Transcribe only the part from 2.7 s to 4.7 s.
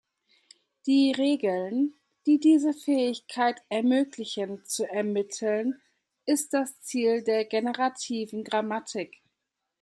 Fähigkeit ermöglichen,